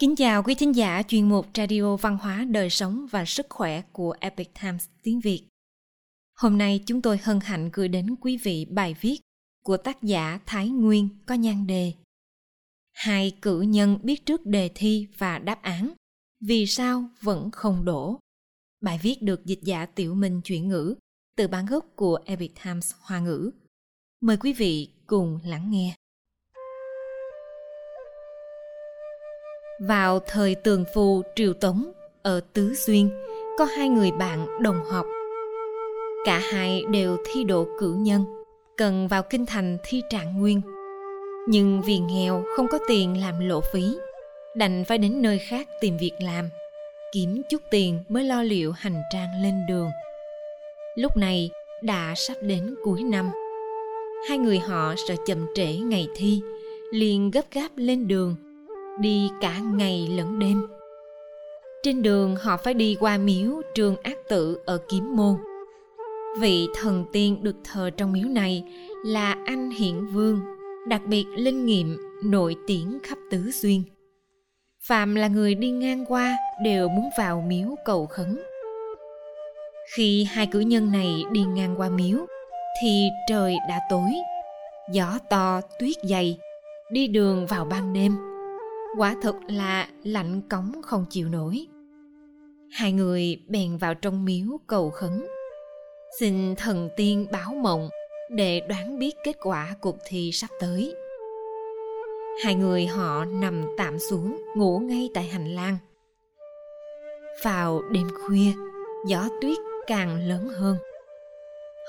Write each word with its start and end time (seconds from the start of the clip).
Kính 0.00 0.16
chào 0.16 0.42
quý 0.42 0.54
thính 0.54 0.76
giả 0.76 1.02
chuyên 1.08 1.28
mục 1.28 1.46
Radio 1.54 1.96
Văn 1.96 2.18
hóa 2.18 2.44
Đời 2.50 2.70
sống 2.70 3.06
và 3.10 3.24
Sức 3.24 3.46
khỏe 3.48 3.82
của 3.92 4.14
Epic 4.20 4.50
Times 4.62 4.88
tiếng 5.02 5.20
Việt. 5.20 5.42
Hôm 6.34 6.58
nay 6.58 6.80
chúng 6.86 7.02
tôi 7.02 7.18
hân 7.22 7.40
hạnh 7.40 7.70
gửi 7.72 7.88
đến 7.88 8.16
quý 8.20 8.36
vị 8.36 8.66
bài 8.70 8.96
viết 9.00 9.20
của 9.64 9.76
tác 9.76 10.02
giả 10.02 10.40
Thái 10.46 10.68
Nguyên 10.68 11.08
có 11.26 11.34
nhan 11.34 11.66
đề 11.66 11.92
Hai 12.92 13.36
cử 13.42 13.60
nhân 13.60 13.98
biết 14.02 14.26
trước 14.26 14.46
đề 14.46 14.70
thi 14.74 15.06
và 15.18 15.38
đáp 15.38 15.62
án, 15.62 15.92
vì 16.40 16.66
sao 16.66 17.04
vẫn 17.20 17.50
không 17.50 17.84
đổ. 17.84 18.18
Bài 18.80 18.98
viết 19.02 19.22
được 19.22 19.44
dịch 19.44 19.60
giả 19.62 19.86
Tiểu 19.86 20.14
Minh 20.14 20.40
chuyển 20.44 20.68
ngữ 20.68 20.94
từ 21.36 21.48
bản 21.48 21.66
gốc 21.66 21.86
của 21.96 22.18
Epic 22.24 22.52
Times 22.64 22.92
Hoa 23.00 23.20
ngữ. 23.20 23.50
Mời 24.20 24.36
quý 24.36 24.52
vị 24.52 24.88
cùng 25.06 25.38
lắng 25.44 25.70
nghe. 25.70 25.94
Vào 29.78 30.18
thời 30.26 30.54
tường 30.54 30.84
phù 30.94 31.22
triều 31.36 31.52
tống 31.52 31.92
ở 32.22 32.40
Tứ 32.52 32.74
Xuyên 32.74 33.10
có 33.58 33.64
hai 33.64 33.88
người 33.88 34.10
bạn 34.10 34.62
đồng 34.62 34.84
học. 34.84 35.06
Cả 36.24 36.38
hai 36.38 36.84
đều 36.90 37.16
thi 37.26 37.44
độ 37.44 37.66
cử 37.78 37.94
nhân, 37.98 38.24
cần 38.76 39.08
vào 39.08 39.22
kinh 39.22 39.46
thành 39.46 39.78
thi 39.84 40.02
trạng 40.10 40.38
nguyên. 40.38 40.60
Nhưng 41.48 41.82
vì 41.82 41.98
nghèo 41.98 42.44
không 42.56 42.68
có 42.68 42.78
tiền 42.88 43.20
làm 43.20 43.48
lộ 43.48 43.60
phí, 43.72 43.84
đành 44.56 44.84
phải 44.84 44.98
đến 44.98 45.22
nơi 45.22 45.38
khác 45.38 45.68
tìm 45.80 45.96
việc 45.96 46.12
làm, 46.20 46.48
kiếm 47.12 47.42
chút 47.50 47.62
tiền 47.70 47.98
mới 48.08 48.24
lo 48.24 48.42
liệu 48.42 48.72
hành 48.72 49.02
trang 49.12 49.42
lên 49.42 49.54
đường. 49.68 49.90
Lúc 50.96 51.16
này 51.16 51.50
đã 51.82 52.14
sắp 52.16 52.36
đến 52.42 52.74
cuối 52.84 53.02
năm. 53.02 53.30
Hai 54.28 54.38
người 54.38 54.58
họ 54.58 54.94
sợ 55.08 55.14
chậm 55.26 55.46
trễ 55.54 55.74
ngày 55.74 56.08
thi, 56.16 56.40
liền 56.92 57.30
gấp 57.30 57.42
gáp 57.52 57.68
lên 57.76 58.08
đường 58.08 58.36
đi 59.00 59.30
cả 59.40 59.58
ngày 59.58 60.08
lẫn 60.16 60.38
đêm. 60.38 60.66
Trên 61.82 62.02
đường, 62.02 62.36
họ 62.36 62.56
phải 62.56 62.74
đi 62.74 62.96
qua 63.00 63.18
miếu 63.18 63.62
trường 63.74 63.96
ác 64.02 64.18
tự 64.28 64.58
ở 64.66 64.78
kiếm 64.88 65.16
môn. 65.16 65.36
Vị 66.40 66.66
thần 66.74 67.04
tiên 67.12 67.38
được 67.42 67.56
thờ 67.64 67.90
trong 67.96 68.12
miếu 68.12 68.28
này 68.28 68.64
là 69.04 69.36
anh 69.46 69.70
hiển 69.70 70.06
vương, 70.06 70.40
đặc 70.88 71.02
biệt 71.06 71.24
linh 71.36 71.66
nghiệm, 71.66 71.96
nổi 72.24 72.56
tiếng 72.66 72.98
khắp 73.02 73.18
tứ 73.30 73.50
xuyên. 73.50 73.82
Phạm 74.80 75.14
là 75.14 75.28
người 75.28 75.54
đi 75.54 75.70
ngang 75.70 76.04
qua 76.08 76.36
đều 76.64 76.88
muốn 76.88 77.08
vào 77.18 77.44
miếu 77.48 77.68
cầu 77.84 78.06
khấn. 78.06 78.38
Khi 79.94 80.24
hai 80.24 80.46
cử 80.46 80.60
nhân 80.60 80.92
này 80.92 81.24
đi 81.32 81.40
ngang 81.40 81.74
qua 81.80 81.88
miếu, 81.88 82.18
thì 82.82 83.08
trời 83.28 83.56
đã 83.68 83.80
tối, 83.90 84.10
gió 84.92 85.18
to 85.30 85.60
tuyết 85.78 85.96
dày, 86.02 86.38
đi 86.90 87.06
đường 87.06 87.46
vào 87.46 87.64
ban 87.64 87.92
đêm 87.92 88.27
quả 88.96 89.16
thực 89.22 89.36
là 89.48 89.88
lạnh 90.02 90.42
cống 90.50 90.82
không 90.82 91.04
chịu 91.10 91.28
nổi. 91.28 91.66
Hai 92.70 92.92
người 92.92 93.42
bèn 93.48 93.76
vào 93.76 93.94
trong 93.94 94.24
miếu 94.24 94.46
cầu 94.66 94.90
khấn. 94.90 95.26
Xin 96.18 96.56
thần 96.56 96.90
tiên 96.96 97.26
báo 97.32 97.54
mộng 97.54 97.88
để 98.30 98.60
đoán 98.68 98.98
biết 98.98 99.14
kết 99.24 99.36
quả 99.42 99.74
cuộc 99.80 99.96
thi 100.06 100.30
sắp 100.32 100.50
tới. 100.60 100.94
Hai 102.44 102.54
người 102.54 102.86
họ 102.86 103.24
nằm 103.24 103.64
tạm 103.76 103.98
xuống, 103.98 104.42
ngủ 104.56 104.78
ngay 104.78 105.10
tại 105.14 105.24
hành 105.24 105.54
lang. 105.54 105.76
Vào 107.42 107.82
đêm 107.90 108.08
khuya, 108.22 108.52
gió 109.06 109.28
tuyết 109.40 109.58
càng 109.86 110.28
lớn 110.28 110.48
hơn. 110.48 110.76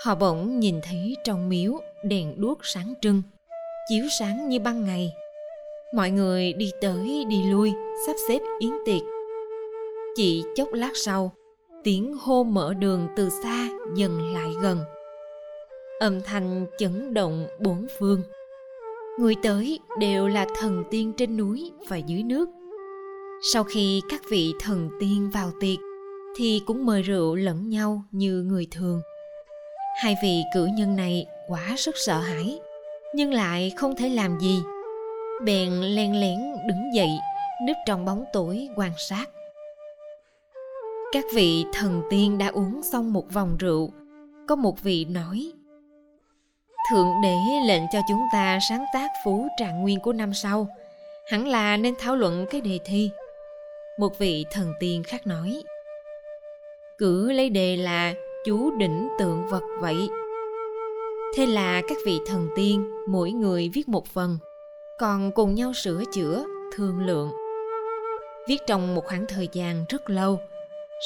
Họ 0.05 0.15
bỗng 0.15 0.59
nhìn 0.59 0.79
thấy 0.83 1.15
trong 1.23 1.49
miếu 1.49 1.79
đèn 2.03 2.41
đuốc 2.41 2.59
sáng 2.61 2.93
trưng, 3.01 3.21
chiếu 3.89 4.05
sáng 4.19 4.49
như 4.49 4.59
ban 4.59 4.85
ngày 4.85 5.13
mọi 5.93 6.11
người 6.11 6.53
đi 6.53 6.71
tới 6.81 7.25
đi 7.29 7.43
lui, 7.43 7.73
sắp 8.05 8.15
xếp 8.27 8.39
yến 8.59 8.71
tiệc. 8.85 9.01
Chỉ 10.15 10.43
chốc 10.55 10.73
lát 10.73 10.91
sau, 10.93 11.31
tiếng 11.83 12.13
hô 12.13 12.43
mở 12.43 12.73
đường 12.73 13.07
từ 13.15 13.29
xa 13.43 13.69
dần 13.95 14.33
lại 14.33 14.49
gần. 14.61 14.79
Âm 15.99 16.21
thanh 16.21 16.65
chấn 16.77 17.13
động 17.13 17.47
bốn 17.59 17.87
phương. 17.99 18.21
Người 19.19 19.35
tới 19.43 19.79
đều 19.99 20.27
là 20.27 20.45
thần 20.59 20.83
tiên 20.91 21.13
trên 21.17 21.37
núi 21.37 21.71
và 21.87 21.97
dưới 21.97 22.23
nước. 22.23 22.49
Sau 23.53 23.63
khi 23.63 24.01
các 24.09 24.21
vị 24.29 24.53
thần 24.59 24.89
tiên 24.99 25.29
vào 25.33 25.51
tiệc, 25.59 25.79
thì 26.35 26.61
cũng 26.65 26.85
mời 26.85 27.01
rượu 27.01 27.35
lẫn 27.35 27.69
nhau 27.69 28.03
như 28.11 28.43
người 28.43 28.67
thường. 28.71 29.01
Hai 30.03 30.15
vị 30.23 30.41
cử 30.53 30.67
nhân 30.77 30.95
này 30.95 31.25
quá 31.47 31.73
sức 31.77 31.95
sợ 31.97 32.19
hãi, 32.19 32.59
nhưng 33.15 33.33
lại 33.33 33.71
không 33.75 33.95
thể 33.95 34.09
làm 34.09 34.39
gì 34.39 34.61
bèn 35.45 35.81
len 35.81 36.19
lén 36.19 36.39
đứng 36.67 36.93
dậy, 36.93 37.09
núp 37.67 37.77
trong 37.85 38.05
bóng 38.05 38.25
tối 38.33 38.67
quan 38.75 38.91
sát. 38.97 39.29
Các 41.11 41.23
vị 41.33 41.65
thần 41.73 42.01
tiên 42.09 42.37
đã 42.37 42.47
uống 42.47 42.83
xong 42.83 43.13
một 43.13 43.33
vòng 43.33 43.57
rượu. 43.59 43.89
Có 44.47 44.55
một 44.55 44.81
vị 44.83 45.05
nói, 45.05 45.51
thượng 46.91 47.07
đế 47.23 47.35
lệnh 47.67 47.83
cho 47.91 47.99
chúng 48.09 48.21
ta 48.33 48.59
sáng 48.69 48.85
tác 48.93 49.07
phú 49.23 49.47
trạng 49.57 49.81
nguyên 49.81 49.99
của 49.99 50.13
năm 50.13 50.33
sau. 50.33 50.67
Hẳn 51.31 51.47
là 51.47 51.77
nên 51.77 51.95
thảo 51.99 52.15
luận 52.15 52.45
cái 52.49 52.61
đề 52.61 52.79
thi. 52.85 53.09
Một 53.99 54.19
vị 54.19 54.45
thần 54.51 54.73
tiên 54.79 55.03
khác 55.03 55.27
nói, 55.27 55.63
cứ 56.97 57.31
lấy 57.31 57.49
đề 57.49 57.77
là 57.77 58.13
chú 58.45 58.71
đỉnh 58.71 59.09
tượng 59.19 59.47
vật 59.47 59.63
vậy. 59.79 60.09
Thế 61.35 61.45
là 61.45 61.81
các 61.87 61.97
vị 62.05 62.19
thần 62.27 62.47
tiên, 62.55 62.89
mỗi 63.07 63.31
người 63.31 63.69
viết 63.73 63.89
một 63.89 64.05
phần 64.05 64.37
còn 64.99 65.31
cùng 65.31 65.55
nhau 65.55 65.73
sửa 65.73 66.03
chữa, 66.13 66.45
thương 66.75 67.05
lượng. 67.05 67.31
Viết 68.47 68.57
trong 68.67 68.95
một 68.95 69.05
khoảng 69.05 69.25
thời 69.25 69.49
gian 69.51 69.85
rất 69.89 70.09
lâu, 70.09 70.39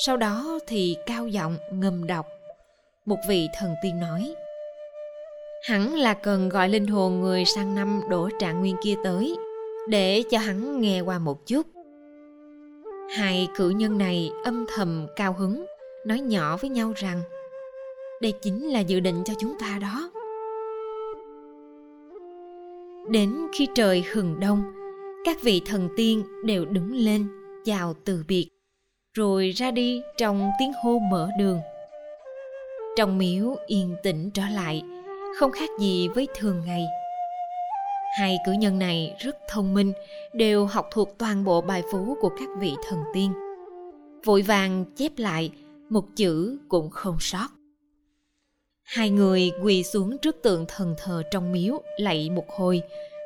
sau 0.06 0.18
đó 0.18 0.60
thì 0.68 0.98
cao 1.06 1.28
giọng 1.28 1.58
ngầm 1.72 2.08
đọc. 2.08 2.26
Một 3.06 3.18
vị 3.28 3.48
thần 3.60 3.76
tiên 3.84 4.00
nói, 4.00 4.36
hẳn 5.64 5.96
là 5.96 6.14
cần 6.14 6.50
gọi 6.50 6.70
linh 6.70 6.88
hồn 6.88 7.22
người 7.22 7.46
sang 7.46 7.76
năm 7.76 8.02
đổ 8.10 8.30
trạng 8.40 8.60
nguyên 8.60 8.76
kia 8.84 8.96
tới, 9.04 9.36
để 9.90 10.24
cho 10.32 10.38
hắn 10.38 10.82
nghe 10.82 11.02
qua 11.02 11.20
một 11.20 11.48
chút. 11.48 11.68
Hai 13.16 13.48
cử 13.56 13.70
nhân 13.70 13.98
này 13.98 14.32
âm 14.44 14.66
thầm 14.76 15.08
cao 15.16 15.34
hứng, 15.34 15.66
nói 16.06 16.20
nhỏ 16.20 16.58
với 16.58 16.70
nhau 16.70 16.94
rằng, 16.96 17.22
đây 18.22 18.34
chính 18.42 18.70
là 18.70 18.80
dự 18.80 19.00
định 19.00 19.24
cho 19.26 19.34
chúng 19.40 19.60
ta 19.60 19.78
đó 19.82 20.12
đến 23.10 23.48
khi 23.54 23.68
trời 23.76 24.04
hừng 24.12 24.40
đông, 24.40 24.64
các 25.26 25.38
vị 25.42 25.62
thần 25.66 25.90
tiên 25.98 26.24
đều 26.46 26.66
đứng 26.66 26.96
lên 26.96 27.28
chào 27.66 27.94
từ 28.06 28.24
biệt, 28.28 28.48
rồi 29.14 29.50
ra 29.50 29.72
đi 29.72 30.02
trong 30.18 30.52
tiếng 30.60 30.72
hô 30.84 31.00
mở 31.00 31.30
đường. 31.40 31.60
Trong 32.98 33.18
miếu 33.18 33.56
yên 33.68 33.96
tĩnh 34.04 34.30
trở 34.34 34.44
lại, 34.54 34.84
không 35.40 35.52
khác 35.52 35.70
gì 35.80 36.08
với 36.08 36.28
thường 36.36 36.62
ngày. 36.66 36.86
Hai 38.20 38.38
cử 38.46 38.52
nhân 38.52 38.80
này 38.80 39.16
rất 39.20 39.38
thông 39.50 39.74
minh, 39.74 39.94
đều 40.34 40.66
học 40.66 40.88
thuộc 40.92 41.18
toàn 41.18 41.44
bộ 41.44 41.62
bài 41.62 41.84
phú 41.92 42.18
của 42.22 42.30
các 42.30 42.50
vị 42.60 42.74
thần 42.90 43.00
tiên. 43.14 43.34
Vội 44.26 44.42
vàng 44.42 44.86
chép 44.96 45.12
lại 45.18 45.52
một 45.90 46.06
chữ 46.16 46.58
cũng 46.70 46.90
không 46.90 47.18
sót 47.20 47.48
hai 48.84 49.10
người 49.10 49.52
quỳ 49.64 49.84
xuống 49.84 50.18
trước 50.18 50.36
tượng 50.42 50.66
thần 50.68 50.96
thờ 50.98 51.24
trong 51.32 51.52
miếu, 51.52 51.82
lạy 51.98 52.30
một 52.30 52.50
hồi, 52.50 52.82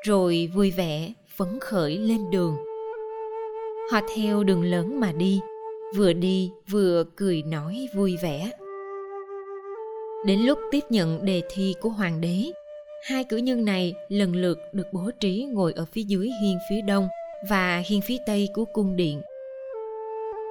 rồi 0.05 0.49
vui 0.53 0.71
vẻ, 0.71 1.13
phấn 1.37 1.59
khởi 1.61 1.97
lên 1.97 2.31
đường. 2.31 2.57
Họ 3.91 3.99
theo 4.15 4.43
đường 4.43 4.63
lớn 4.63 4.99
mà 4.99 5.11
đi, 5.11 5.39
vừa 5.95 6.13
đi 6.13 6.51
vừa 6.69 7.03
cười 7.15 7.41
nói 7.41 7.87
vui 7.93 8.17
vẻ. 8.21 8.51
Đến 10.25 10.39
lúc 10.39 10.59
tiếp 10.71 10.83
nhận 10.89 11.25
đề 11.25 11.41
thi 11.49 11.75
của 11.81 11.89
hoàng 11.89 12.21
đế, 12.21 12.51
hai 13.03 13.23
cử 13.23 13.37
nhân 13.37 13.65
này 13.65 13.93
lần 14.09 14.35
lượt 14.35 14.57
được 14.73 14.87
bố 14.93 15.11
trí 15.19 15.47
ngồi 15.53 15.73
ở 15.75 15.85
phía 15.91 16.03
dưới 16.03 16.29
hiên 16.41 16.57
phía 16.69 16.81
đông 16.81 17.07
và 17.49 17.83
hiên 17.85 18.01
phía 18.01 18.17
tây 18.25 18.49
của 18.53 18.65
cung 18.65 18.95
điện. 18.95 19.21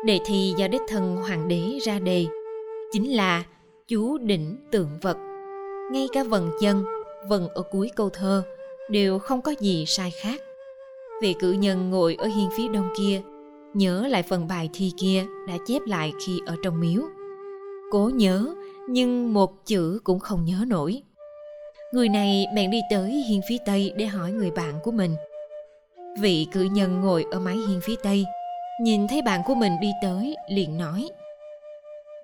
Đề 0.04 0.18
thi 0.26 0.54
do 0.56 0.68
đích 0.68 0.82
thân 0.88 1.16
hoàng 1.16 1.48
đế 1.48 1.78
ra 1.82 1.98
đề, 1.98 2.26
chính 2.92 3.16
là 3.16 3.44
chú 3.88 4.18
đỉnh 4.18 4.56
tượng 4.70 4.88
vật. 5.02 5.16
Ngay 5.92 6.06
cả 6.12 6.24
vần 6.24 6.50
chân, 6.60 6.84
vần 7.28 7.48
ở 7.48 7.62
cuối 7.62 7.90
câu 7.96 8.10
thơ 8.10 8.42
đều 8.90 9.18
không 9.18 9.42
có 9.42 9.54
gì 9.60 9.84
sai 9.86 10.10
khác. 10.10 10.40
Vị 11.22 11.34
cử 11.38 11.52
nhân 11.52 11.90
ngồi 11.90 12.14
ở 12.14 12.26
hiên 12.26 12.48
phía 12.56 12.68
đông 12.68 12.88
kia, 12.98 13.20
nhớ 13.74 14.06
lại 14.08 14.22
phần 14.22 14.48
bài 14.48 14.70
thi 14.72 14.92
kia 15.00 15.24
đã 15.48 15.54
chép 15.66 15.82
lại 15.86 16.12
khi 16.26 16.40
ở 16.46 16.56
trong 16.62 16.80
miếu. 16.80 17.02
Cố 17.90 18.10
nhớ, 18.14 18.54
nhưng 18.88 19.32
một 19.32 19.66
chữ 19.66 20.00
cũng 20.04 20.18
không 20.18 20.44
nhớ 20.44 20.64
nổi. 20.66 21.02
Người 21.92 22.08
này 22.08 22.46
bèn 22.56 22.70
đi 22.70 22.80
tới 22.90 23.10
hiên 23.10 23.40
phía 23.48 23.58
tây 23.66 23.92
để 23.96 24.06
hỏi 24.06 24.32
người 24.32 24.50
bạn 24.50 24.74
của 24.82 24.90
mình. 24.90 25.14
Vị 26.20 26.46
cử 26.52 26.62
nhân 26.62 27.00
ngồi 27.00 27.24
ở 27.30 27.40
mái 27.40 27.56
hiên 27.56 27.80
phía 27.82 27.96
tây, 28.02 28.24
nhìn 28.82 29.08
thấy 29.08 29.22
bạn 29.22 29.40
của 29.46 29.54
mình 29.54 29.72
đi 29.80 29.90
tới 30.02 30.36
liền 30.48 30.78
nói 30.78 31.08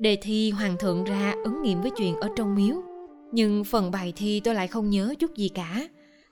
đề 0.02 0.16
thi 0.22 0.50
hoàng 0.50 0.76
thượng 0.78 1.04
ra 1.04 1.34
ứng 1.44 1.62
nghiệm 1.62 1.82
với 1.82 1.90
chuyện 1.96 2.16
ở 2.20 2.28
trong 2.36 2.54
miếu. 2.54 2.76
Nhưng 3.32 3.64
phần 3.64 3.90
bài 3.90 4.12
thi 4.16 4.40
tôi 4.44 4.54
lại 4.54 4.68
không 4.68 4.90
nhớ 4.90 5.14
chút 5.18 5.34
gì 5.36 5.48
cả. 5.48 5.88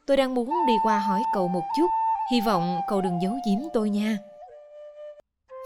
Tôi 0.07 0.17
đang 0.17 0.35
muốn 0.35 0.51
đi 0.67 0.73
qua 0.85 0.99
hỏi 0.99 1.21
cậu 1.35 1.49
một 1.49 1.63
chút. 1.77 1.87
Hy 2.33 2.41
vọng 2.47 2.79
cậu 2.89 3.01
đừng 3.01 3.19
giấu 3.23 3.33
giếm 3.33 3.69
tôi 3.73 3.91
nha. 3.91 4.19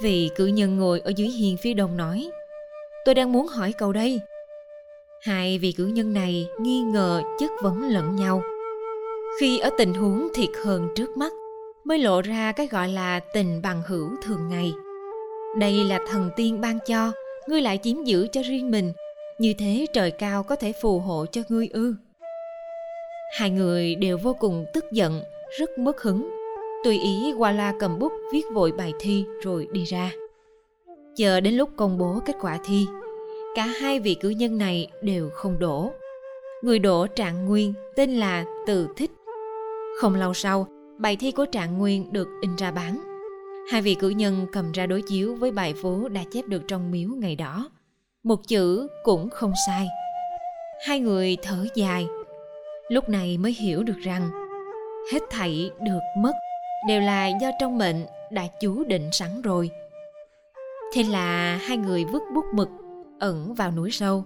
Vị 0.02 0.30
cử 0.36 0.46
nhân 0.46 0.76
ngồi 0.78 1.00
ở 1.00 1.12
dưới 1.16 1.28
hiên 1.28 1.56
phía 1.62 1.74
đông 1.74 1.96
nói, 1.96 2.30
Tôi 3.04 3.14
đang 3.14 3.32
muốn 3.32 3.46
hỏi 3.46 3.72
cậu 3.78 3.92
đây. 3.92 4.20
Hai 5.22 5.58
vị 5.58 5.72
cử 5.72 5.86
nhân 5.86 6.12
này 6.12 6.48
nghi 6.60 6.80
ngờ 6.80 7.22
chất 7.38 7.50
vấn 7.62 7.82
lẫn 7.82 8.16
nhau. 8.16 8.42
Khi 9.40 9.58
ở 9.58 9.70
tình 9.78 9.94
huống 9.94 10.28
thiệt 10.34 10.50
hơn 10.64 10.88
trước 10.96 11.16
mắt, 11.16 11.32
Mới 11.84 11.98
lộ 11.98 12.22
ra 12.22 12.52
cái 12.52 12.66
gọi 12.66 12.88
là 12.88 13.20
tình 13.20 13.62
bằng 13.62 13.82
hữu 13.86 14.08
thường 14.22 14.48
ngày. 14.48 14.72
Đây 15.58 15.84
là 15.84 15.98
thần 16.08 16.30
tiên 16.36 16.60
ban 16.60 16.78
cho 16.86 17.12
Ngươi 17.48 17.62
lại 17.62 17.78
chiếm 17.82 18.04
giữ 18.04 18.26
cho 18.32 18.42
riêng 18.42 18.70
mình. 18.70 18.92
Như 19.38 19.54
thế 19.58 19.86
trời 19.92 20.10
cao 20.10 20.42
có 20.42 20.56
thể 20.56 20.72
phù 20.72 20.98
hộ 20.98 21.26
cho 21.32 21.42
ngươi 21.48 21.68
ư. 21.72 21.94
Hai 23.38 23.50
người 23.50 23.94
đều 23.94 24.18
vô 24.18 24.34
cùng 24.34 24.66
tức 24.74 24.84
giận, 24.92 25.22
Rất 25.58 25.78
mất 25.78 26.02
hứng. 26.02 26.30
Tùy 26.84 26.98
ý 26.98 27.32
qua 27.38 27.52
la 27.52 27.74
cầm 27.80 27.98
bút 27.98 28.12
viết 28.32 28.42
vội 28.54 28.72
bài 28.72 28.92
thi 28.98 29.24
rồi 29.42 29.68
đi 29.72 29.84
ra. 29.84 30.10
Chờ 31.16 31.40
đến 31.40 31.54
lúc 31.54 31.70
công 31.76 31.98
bố 31.98 32.20
kết 32.26 32.36
quả 32.40 32.58
thi, 32.64 32.86
cả 33.54 33.64
hai 33.64 34.00
vị 34.00 34.14
cử 34.14 34.28
nhân 34.28 34.58
này 34.58 34.88
đều 35.02 35.30
không 35.30 35.58
đổ. 35.58 35.92
Người 36.62 36.78
đổ 36.78 37.06
trạng 37.06 37.46
nguyên 37.46 37.72
tên 37.96 38.10
là 38.10 38.44
từ 38.66 38.88
thích. 38.96 39.10
Không 40.00 40.14
lâu 40.14 40.34
sau, 40.34 40.66
bài 40.98 41.16
thi 41.16 41.32
của 41.32 41.46
trạng 41.46 41.78
nguyên 41.78 42.12
được 42.12 42.28
in 42.40 42.56
ra 42.56 42.70
bán 42.70 43.13
hai 43.70 43.82
vị 43.82 43.94
cử 43.94 44.08
nhân 44.08 44.46
cầm 44.52 44.72
ra 44.72 44.86
đối 44.86 45.02
chiếu 45.02 45.34
với 45.34 45.50
bài 45.50 45.74
phố 45.82 46.08
đã 46.08 46.24
chép 46.32 46.44
được 46.46 46.62
trong 46.68 46.90
miếu 46.90 47.08
ngày 47.08 47.36
đó. 47.36 47.70
Một 48.22 48.48
chữ 48.48 48.88
cũng 49.04 49.30
không 49.30 49.52
sai. 49.66 49.86
Hai 50.86 51.00
người 51.00 51.36
thở 51.42 51.66
dài. 51.74 52.06
Lúc 52.88 53.08
này 53.08 53.38
mới 53.38 53.52
hiểu 53.52 53.82
được 53.82 53.98
rằng 54.02 54.30
hết 55.12 55.22
thảy 55.30 55.70
được 55.80 56.00
mất 56.18 56.32
đều 56.88 57.00
là 57.00 57.26
do 57.26 57.50
trong 57.60 57.78
mệnh 57.78 58.06
đã 58.30 58.46
chú 58.60 58.84
định 58.84 59.08
sẵn 59.12 59.42
rồi. 59.42 59.70
Thế 60.94 61.02
là 61.02 61.56
hai 61.56 61.76
người 61.76 62.04
vứt 62.04 62.22
bút 62.34 62.44
mực 62.54 62.68
ẩn 63.20 63.54
vào 63.54 63.70
núi 63.70 63.90
sâu, 63.90 64.24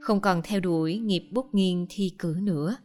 không 0.00 0.20
còn 0.20 0.42
theo 0.42 0.60
đuổi 0.60 0.98
nghiệp 0.98 1.28
bút 1.30 1.46
nghiêng 1.52 1.86
thi 1.90 2.12
cử 2.18 2.36
nữa. 2.42 2.76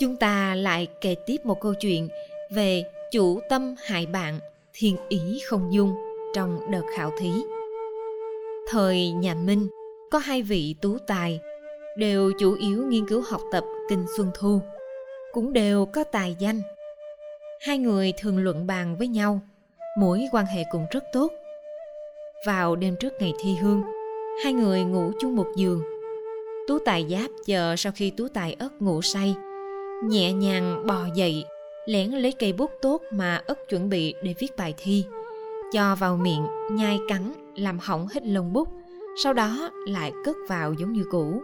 Chúng 0.00 0.16
ta 0.16 0.54
lại 0.54 0.86
kể 1.00 1.14
tiếp 1.26 1.36
một 1.44 1.60
câu 1.60 1.74
chuyện 1.74 2.08
về 2.54 2.84
chủ 3.12 3.40
tâm 3.48 3.74
hại 3.84 4.06
bạn 4.06 4.38
thiên 4.78 4.96
ý 5.08 5.40
không 5.46 5.72
dung 5.72 5.94
trong 6.34 6.70
đợt 6.70 6.82
khảo 6.96 7.10
thí. 7.18 7.32
Thời 8.68 9.10
nhà 9.10 9.34
minh, 9.34 9.68
có 10.10 10.18
hai 10.18 10.42
vị 10.42 10.74
tú 10.82 10.98
tài 11.06 11.40
đều 11.96 12.32
chủ 12.38 12.54
yếu 12.54 12.84
nghiên 12.88 13.08
cứu 13.08 13.22
học 13.26 13.40
tập 13.52 13.64
kinh 13.88 14.06
xuân 14.16 14.30
thu, 14.34 14.60
cũng 15.32 15.52
đều 15.52 15.86
có 15.86 16.04
tài 16.04 16.36
danh. 16.38 16.60
Hai 17.60 17.78
người 17.78 18.12
thường 18.18 18.38
luận 18.38 18.66
bàn 18.66 18.96
với 18.98 19.08
nhau, 19.08 19.40
mối 19.98 20.24
quan 20.32 20.46
hệ 20.46 20.64
cũng 20.72 20.86
rất 20.90 21.04
tốt. 21.12 21.32
Vào 22.46 22.76
đêm 22.76 22.96
trước 23.00 23.12
ngày 23.20 23.32
thi 23.40 23.56
hương, 23.62 23.82
hai 24.44 24.52
người 24.52 24.84
ngủ 24.84 25.12
chung 25.20 25.36
một 25.36 25.46
giường. 25.56 25.82
Tú 26.68 26.78
tài 26.78 27.06
giáp 27.10 27.30
chờ 27.46 27.76
sau 27.76 27.92
khi 27.96 28.10
tú 28.10 28.28
tài 28.28 28.56
ất 28.58 28.82
ngủ 28.82 29.02
say, 29.02 29.34
nhẹ 30.04 30.32
nhàng 30.32 30.86
bò 30.86 30.98
dậy 31.14 31.44
lén 31.86 32.10
lấy 32.10 32.32
cây 32.32 32.52
bút 32.52 32.70
tốt 32.82 33.02
mà 33.12 33.42
ất 33.46 33.58
chuẩn 33.68 33.88
bị 33.88 34.14
để 34.22 34.34
viết 34.38 34.56
bài 34.56 34.74
thi. 34.76 35.04
Cho 35.72 35.96
vào 35.96 36.16
miệng, 36.16 36.46
nhai 36.70 36.98
cắn, 37.08 37.32
làm 37.56 37.78
hỏng 37.78 38.06
hết 38.06 38.26
lông 38.26 38.52
bút, 38.52 38.68
sau 39.22 39.32
đó 39.32 39.70
lại 39.86 40.12
cất 40.24 40.36
vào 40.48 40.72
giống 40.72 40.92
như 40.92 41.04
cũ. 41.10 41.42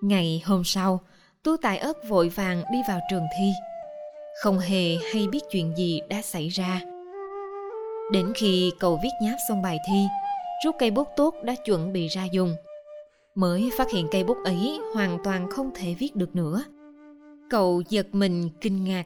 Ngày 0.00 0.42
hôm 0.46 0.64
sau, 0.64 1.00
tú 1.42 1.56
tài 1.56 1.78
ất 1.78 2.08
vội 2.08 2.28
vàng 2.28 2.62
đi 2.72 2.78
vào 2.88 3.00
trường 3.10 3.24
thi. 3.38 3.52
Không 4.42 4.58
hề 4.58 4.96
hay 5.12 5.28
biết 5.28 5.40
chuyện 5.50 5.76
gì 5.76 6.00
đã 6.08 6.22
xảy 6.22 6.48
ra. 6.48 6.80
Đến 8.12 8.32
khi 8.34 8.72
cậu 8.80 9.00
viết 9.02 9.10
nháp 9.22 9.36
xong 9.48 9.62
bài 9.62 9.78
thi, 9.88 10.06
rút 10.64 10.74
cây 10.78 10.90
bút 10.90 11.08
tốt 11.16 11.34
đã 11.42 11.54
chuẩn 11.64 11.92
bị 11.92 12.08
ra 12.08 12.24
dùng. 12.24 12.56
Mới 13.34 13.70
phát 13.78 13.90
hiện 13.90 14.08
cây 14.10 14.24
bút 14.24 14.36
ấy 14.44 14.78
hoàn 14.94 15.18
toàn 15.24 15.50
không 15.50 15.70
thể 15.74 15.94
viết 15.98 16.16
được 16.16 16.36
nữa 16.36 16.64
cậu 17.50 17.82
giật 17.88 18.06
mình 18.12 18.50
kinh 18.60 18.84
ngạc. 18.84 19.04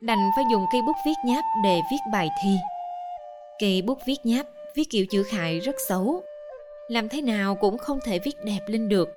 Đành 0.00 0.30
phải 0.36 0.44
dùng 0.50 0.66
cây 0.72 0.82
bút 0.86 0.96
viết 1.06 1.14
nháp 1.26 1.44
để 1.64 1.80
viết 1.90 1.98
bài 2.12 2.30
thi. 2.42 2.56
Cây 3.60 3.82
bút 3.82 3.98
viết 4.06 4.16
nháp, 4.24 4.46
viết 4.74 4.90
kiểu 4.90 5.06
chữ 5.06 5.22
khải 5.22 5.60
rất 5.60 5.76
xấu. 5.88 6.22
Làm 6.88 7.08
thế 7.08 7.22
nào 7.22 7.54
cũng 7.54 7.78
không 7.78 7.98
thể 8.04 8.18
viết 8.18 8.44
đẹp 8.44 8.60
lên 8.66 8.88
được. 8.88 9.08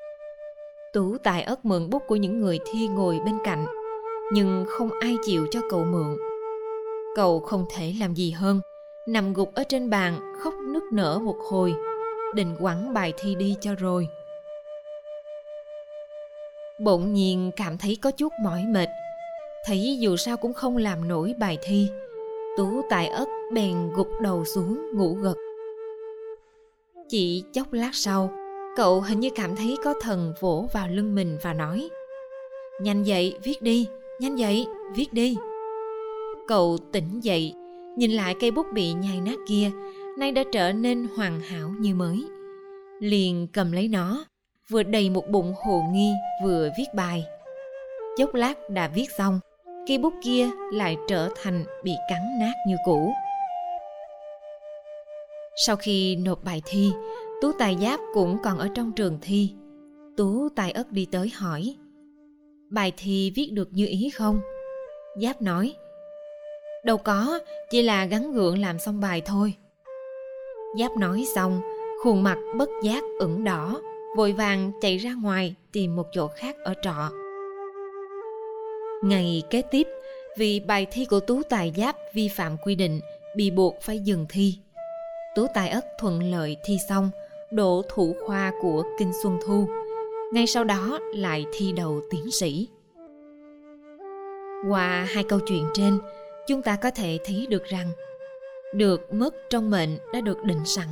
Tú 0.93 1.17
tài 1.17 1.43
ớt 1.43 1.65
mượn 1.65 1.89
bút 1.89 2.03
của 2.07 2.15
những 2.15 2.41
người 2.41 2.59
thi 2.71 2.87
ngồi 2.87 3.19
bên 3.25 3.37
cạnh, 3.43 3.65
nhưng 4.33 4.65
không 4.69 4.89
ai 5.01 5.15
chịu 5.25 5.47
cho 5.51 5.59
cậu 5.69 5.83
mượn. 5.85 6.17
Cậu 7.15 7.39
không 7.39 7.65
thể 7.75 7.93
làm 7.99 8.13
gì 8.13 8.31
hơn, 8.31 8.61
nằm 9.07 9.33
gục 9.33 9.53
ở 9.55 9.63
trên 9.69 9.89
bàn, 9.89 10.33
khóc 10.39 10.53
nức 10.73 10.83
nở 10.91 11.19
một 11.23 11.37
hồi, 11.49 11.73
định 12.35 12.55
quẳng 12.59 12.93
bài 12.93 13.13
thi 13.17 13.35
đi 13.35 13.55
cho 13.61 13.75
rồi 13.75 14.07
bỗng 16.83 17.13
nhiên 17.13 17.51
cảm 17.55 17.77
thấy 17.77 17.97
có 18.01 18.11
chút 18.11 18.33
mỏi 18.43 18.65
mệt. 18.65 18.89
Thấy 19.65 19.97
dù 19.99 20.17
sao 20.17 20.37
cũng 20.37 20.53
không 20.53 20.77
làm 20.77 21.07
nổi 21.07 21.33
bài 21.39 21.57
thi, 21.61 21.87
tú 22.57 22.81
tài 22.89 23.07
ất 23.07 23.27
bèn 23.53 23.89
gục 23.95 24.07
đầu 24.21 24.45
xuống 24.45 24.81
ngủ 24.93 25.13
gật. 25.13 25.37
Chỉ 27.09 27.43
chốc 27.53 27.73
lát 27.73 27.91
sau, 27.93 28.31
cậu 28.75 29.01
hình 29.01 29.19
như 29.19 29.29
cảm 29.35 29.55
thấy 29.55 29.77
có 29.83 29.93
thần 30.01 30.33
vỗ 30.39 30.67
vào 30.73 30.87
lưng 30.87 31.15
mình 31.15 31.37
và 31.41 31.53
nói, 31.53 31.89
nhanh 32.81 33.03
dậy, 33.03 33.35
viết 33.43 33.61
đi, 33.61 33.87
nhanh 34.19 34.35
dậy, 34.35 34.65
viết 34.95 35.13
đi. 35.13 35.37
Cậu 36.47 36.77
tỉnh 36.91 37.19
dậy, 37.23 37.53
nhìn 37.97 38.11
lại 38.11 38.35
cây 38.39 38.51
bút 38.51 38.65
bị 38.73 38.93
nhai 38.93 39.21
nát 39.21 39.37
kia, 39.47 39.71
nay 40.17 40.31
đã 40.31 40.43
trở 40.51 40.71
nên 40.71 41.07
hoàn 41.15 41.39
hảo 41.39 41.69
như 41.79 41.95
mới. 41.95 42.25
Liền 42.99 43.47
cầm 43.53 43.71
lấy 43.71 43.87
nó 43.87 44.25
vừa 44.69 44.83
đầy 44.83 45.09
một 45.09 45.27
bụng 45.29 45.53
hồ 45.65 45.83
nghi 45.91 46.13
vừa 46.43 46.69
viết 46.77 46.85
bài. 46.93 47.25
Chốc 48.17 48.33
lát 48.33 48.69
đã 48.69 48.87
viết 48.87 49.11
xong, 49.17 49.39
cây 49.87 49.97
bút 49.97 50.13
kia 50.23 50.49
lại 50.73 50.97
trở 51.07 51.29
thành 51.41 51.65
bị 51.83 51.91
cắn 52.09 52.39
nát 52.39 52.53
như 52.67 52.75
cũ. 52.85 53.13
Sau 55.55 55.75
khi 55.75 56.15
nộp 56.15 56.43
bài 56.43 56.61
thi, 56.65 56.91
tú 57.41 57.51
tài 57.59 57.77
giáp 57.81 57.99
cũng 58.13 58.37
còn 58.43 58.57
ở 58.57 58.69
trong 58.75 58.91
trường 58.91 59.19
thi. 59.21 59.53
Tú 60.17 60.49
tài 60.55 60.71
ất 60.71 60.91
đi 60.91 61.07
tới 61.11 61.31
hỏi, 61.35 61.75
bài 62.69 62.91
thi 62.97 63.31
viết 63.35 63.49
được 63.51 63.69
như 63.71 63.85
ý 63.87 64.09
không? 64.09 64.41
Giáp 65.21 65.41
nói, 65.41 65.73
đâu 66.85 66.97
có, 66.97 67.39
chỉ 67.69 67.81
là 67.81 68.05
gắn 68.05 68.31
gượng 68.33 68.59
làm 68.59 68.79
xong 68.79 68.99
bài 68.99 69.21
thôi. 69.25 69.53
Giáp 70.79 70.91
nói 70.97 71.25
xong, 71.35 71.61
khuôn 72.03 72.23
mặt 72.23 72.37
bất 72.57 72.69
giác 72.83 73.03
ửng 73.19 73.43
đỏ 73.43 73.81
vội 74.15 74.31
vàng 74.31 74.71
chạy 74.81 74.97
ra 74.97 75.13
ngoài 75.13 75.55
tìm 75.71 75.95
một 75.95 76.05
chỗ 76.11 76.27
khác 76.27 76.55
ở 76.63 76.73
trọ. 76.81 77.11
Ngày 79.03 79.43
kế 79.49 79.61
tiếp, 79.61 79.87
vì 80.37 80.59
bài 80.59 80.87
thi 80.91 81.05
của 81.05 81.19
tú 81.19 81.41
tài 81.49 81.73
giáp 81.77 81.95
vi 82.13 82.27
phạm 82.27 82.57
quy 82.57 82.75
định, 82.75 82.99
bị 83.35 83.51
buộc 83.51 83.81
phải 83.81 83.99
dừng 83.99 84.25
thi. 84.29 84.55
Tú 85.35 85.45
tài 85.53 85.69
ất 85.69 85.85
thuận 85.99 86.31
lợi 86.31 86.57
thi 86.65 86.77
xong 86.89 87.09
đỗ 87.51 87.81
thủ 87.89 88.15
khoa 88.25 88.51
của 88.61 88.83
kinh 88.99 89.11
xuân 89.23 89.39
thu. 89.45 89.67
Ngay 90.33 90.47
sau 90.47 90.63
đó 90.63 90.99
lại 91.15 91.45
thi 91.53 91.71
đầu 91.71 92.01
tiến 92.09 92.31
sĩ. 92.31 92.67
Qua 94.69 95.07
hai 95.09 95.23
câu 95.23 95.39
chuyện 95.47 95.67
trên, 95.73 95.99
chúng 96.47 96.61
ta 96.61 96.75
có 96.75 96.91
thể 96.91 97.19
thấy 97.25 97.47
được 97.49 97.63
rằng, 97.63 97.87
được 98.73 99.13
mất 99.13 99.35
trong 99.49 99.69
mệnh 99.69 99.97
đã 100.13 100.21
được 100.21 100.43
định 100.43 100.65
sẵn, 100.65 100.87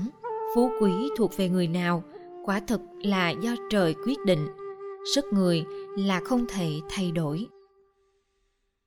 phú 0.55 0.71
quý 0.81 0.91
thuộc 1.17 1.38
về 1.38 1.49
người 1.49 1.67
nào 1.67 2.03
quả 2.49 2.59
thực 2.59 2.81
là 3.03 3.29
do 3.29 3.55
trời 3.69 3.95
quyết 4.05 4.17
định 4.25 4.47
sức 5.15 5.25
người 5.33 5.63
là 5.97 6.21
không 6.25 6.45
thể 6.49 6.71
thay 6.89 7.11
đổi 7.11 7.47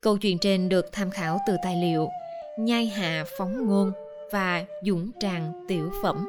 câu 0.01 0.19
chuyện 0.19 0.39
trên 0.39 0.69
được 0.69 0.87
tham 0.93 1.11
khảo 1.11 1.39
từ 1.47 1.57
tài 1.63 1.77
liệu 1.83 2.09
nhai 2.59 2.87
hạ 2.87 3.25
phóng 3.39 3.67
ngôn 3.67 3.93
và 4.33 4.65
dũng 4.87 5.11
tràng 5.21 5.65
tiểu 5.69 5.91
phẩm 6.03 6.29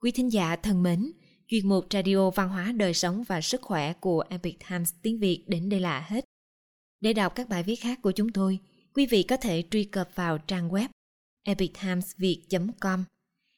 quý 0.00 0.10
thính 0.10 0.32
giả 0.32 0.56
thân 0.56 0.82
mến 0.82 1.12
chuyên 1.48 1.68
mục 1.68 1.86
radio 1.90 2.30
văn 2.30 2.48
hóa 2.48 2.72
đời 2.76 2.94
sống 2.94 3.22
và 3.24 3.40
sức 3.40 3.62
khỏe 3.62 3.92
của 3.92 4.24
Epic 4.28 4.56
Times 4.68 4.94
tiếng 5.02 5.18
Việt 5.18 5.44
đến 5.46 5.68
đây 5.68 5.80
là 5.80 6.06
hết. 6.08 6.24
Để 7.00 7.12
đọc 7.12 7.34
các 7.34 7.48
bài 7.48 7.62
viết 7.62 7.76
khác 7.76 7.98
của 8.02 8.12
chúng 8.12 8.32
tôi, 8.32 8.58
quý 8.94 9.06
vị 9.06 9.22
có 9.22 9.36
thể 9.36 9.64
truy 9.70 9.84
cập 9.84 10.08
vào 10.14 10.38
trang 10.38 10.68
web 10.68 10.88
epictimesviet.com. 11.42 13.04